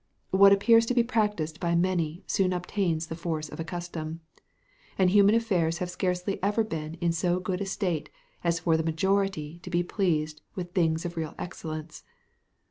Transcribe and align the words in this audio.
What 0.31 0.51
appears 0.51 0.87
to 0.87 0.95
be 0.95 1.03
practiced 1.03 1.59
by 1.59 1.75
many 1.75 2.23
soon 2.25 2.53
obtains 2.53 3.05
the 3.05 3.15
force 3.15 3.49
of 3.49 3.59
a 3.59 3.63
custom. 3.63 4.21
And 4.97 5.11
human 5.11 5.35
affairs 5.35 5.77
have 5.77 5.91
scarcely 5.91 6.41
ever 6.41 6.63
been 6.63 6.95
in 6.95 7.11
so 7.11 7.39
good 7.39 7.61
a 7.61 7.67
state 7.67 8.09
as 8.43 8.61
for 8.61 8.75
the 8.77 8.81
majority 8.81 9.59
to 9.61 9.69
be 9.69 9.83
pleased 9.83 10.41
with 10.55 10.71
things 10.71 11.05
of 11.05 11.17
real 11.17 11.35
excellence. 11.37 12.03